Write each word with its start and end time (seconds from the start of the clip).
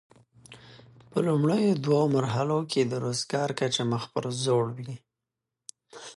په 1.09 1.17
لومړیو 1.27 1.79
دوو 1.85 2.01
مرحلو 2.15 2.59
کې 2.71 2.81
د 2.85 2.93
روزګار 3.05 3.49
کچه 3.59 3.83
مخ 3.91 4.03
پر 4.13 4.25
ځوړ 4.43 4.65
وي. 4.77 4.95